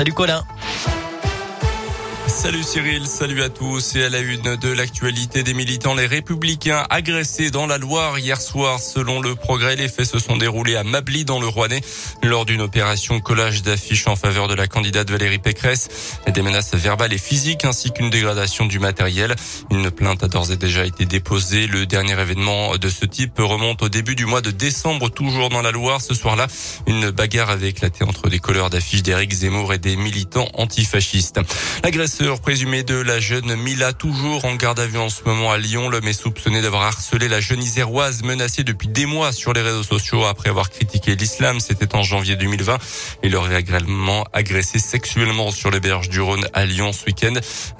[0.00, 0.59] Salut Colin.
[2.30, 3.96] Salut Cyril, salut à tous.
[3.96, 8.40] Et à la une de l'actualité des militants les républicains agressés dans la Loire hier
[8.40, 8.78] soir.
[8.78, 11.80] Selon le progrès les faits se sont déroulés à Mably dans le Rouennais.
[12.22, 15.88] Lors d'une opération collage d'affiches en faveur de la candidate Valérie Pécresse
[16.32, 19.34] des menaces verbales et physiques ainsi qu'une dégradation du matériel.
[19.70, 21.66] Une plainte a d'ores et déjà été déposée.
[21.66, 25.62] Le dernier événement de ce type remonte au début du mois de décembre toujours dans
[25.62, 26.00] la Loire.
[26.00, 26.46] Ce soir-là
[26.86, 31.40] une bagarre avait éclaté entre des colleurs d'affiches d'Éric Zemmour et des militants antifascistes
[32.20, 35.58] l'agresseur présumé de la jeune Mila, toujours en garde à vue en ce moment à
[35.58, 35.88] Lyon.
[35.88, 39.82] L'homme est soupçonné d'avoir harcelé la jeune iséroise menacée depuis des mois sur les réseaux
[39.82, 41.60] sociaux après avoir critiqué l'islam.
[41.60, 42.78] C'était en janvier 2020.
[43.22, 47.34] Il aurait également agressé sexuellement sur les berges du Rhône à Lyon ce week-end.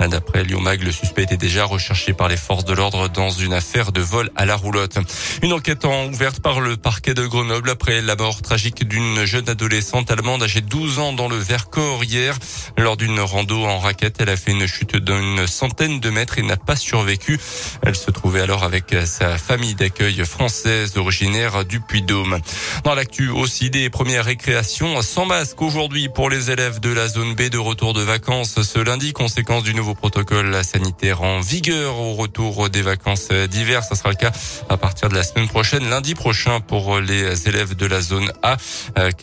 [0.09, 3.52] D'après Lyon Mag, le suspect était déjà recherché par les forces de l'ordre dans une
[3.52, 4.99] affaire de vol à la roulotte.
[5.43, 9.49] Une enquête en ouverte par le parquet de Grenoble après la mort tragique d'une jeune
[9.51, 12.38] adolescente allemande âgée de 12 ans dans le Vercors hier.
[12.79, 16.57] Lors d'une rando en raquette, a fait une chute d'une centaine de mètres et n'a
[16.57, 17.38] pas survécu.
[17.82, 22.38] Elle se trouvait alors avec sa famille d'accueil française originaire du Puy-Dôme.
[22.85, 27.35] Dans l'actu aussi des premières récréations sans masque aujourd'hui pour les élèves de la zone
[27.35, 32.15] B de retour de vacances ce lundi, conséquence du nouveau protocole sanitaire en vigueur au
[32.15, 33.82] retour des vacances d'hiver.
[33.82, 34.32] Ça sera le cas
[34.69, 38.57] à partir de la semaine prochaine, lundi prochain pour les élèves de la zone A.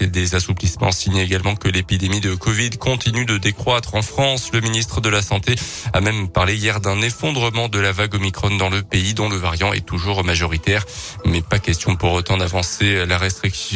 [0.01, 4.49] Des assouplissements signés également que l'épidémie de Covid continue de décroître en France.
[4.51, 5.55] Le ministre de la Santé
[5.93, 9.35] a même parlé hier d'un effondrement de la vague Omicron dans le pays dont le
[9.35, 10.85] variant est toujours majoritaire.
[11.25, 13.17] Mais pas question pour autant d'avancer la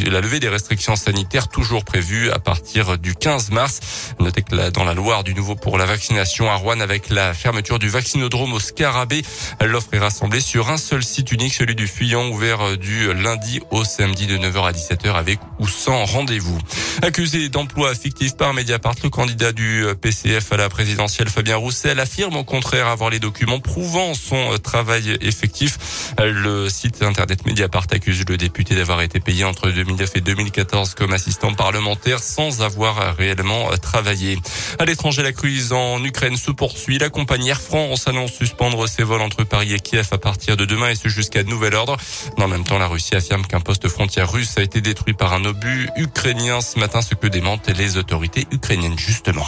[0.06, 3.80] la levée des restrictions sanitaires toujours prévues à partir du 15 mars.
[4.20, 7.78] Notez que dans la Loire, du nouveau pour la vaccination à Rouen avec la fermeture
[7.78, 9.22] du vaccinodrome au Scarabée.
[9.60, 13.84] L'offre est rassemblée sur un seul site unique, celui du Fuyant, ouvert du lundi au
[13.84, 16.58] samedi de 9h à 17h avec ou sans rendez-vous.
[17.02, 20.68] Accusé d'emploi fictif par Mediapart, le candidat du PCF à la
[21.12, 26.14] présidentielle Fabien Roussel affirme au contraire avoir les documents prouvant son euh, travail effectif.
[26.18, 30.94] Euh, le site internet Mediapart accuse le député d'avoir été payé entre 2009 et 2014
[30.94, 34.38] comme assistant parlementaire sans avoir réellement euh, travaillé.
[34.78, 36.96] À l'étranger, la crise en Ukraine se poursuit.
[36.96, 40.64] La compagnie Air France annonce suspendre ses vols entre Paris et Kiev à partir de
[40.64, 41.98] demain et ce jusqu'à nouvel ordre.
[42.38, 45.34] Dans le même temps, la Russie affirme qu'un poste frontière russe a été détruit par
[45.34, 49.46] un obus ukrainien ce matin, ce que démentent les autorités ukrainiennes justement.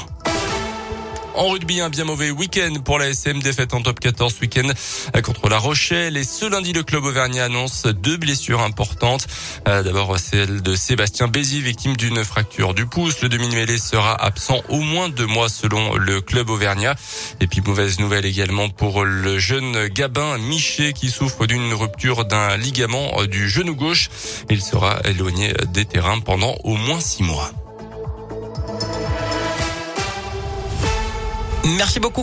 [1.34, 4.69] En rugby, un bien mauvais week-end pour la SM, défaite en top 14 week-end
[5.25, 6.17] contre la Rochelle.
[6.17, 9.27] Et ce lundi, le club auvergnat annonce deux blessures importantes.
[9.67, 13.21] Euh, d'abord, celle de Sébastien Bézi, victime d'une fracture du pouce.
[13.21, 16.94] Le demi-mêlée sera absent au moins deux mois selon le club auvergnat.
[17.41, 22.56] Et puis, mauvaise nouvelle également pour le jeune Gabin Miché qui souffre d'une rupture d'un
[22.56, 24.09] ligament du genou gauche.
[24.50, 27.50] Il sera éloigné des terrains pendant au moins six mois.
[31.65, 32.23] Merci beaucoup.